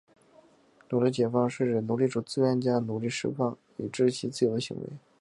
[0.89, 4.83] 奴隶解放是指奴隶主自愿将奴隶释放以使其自由的行为。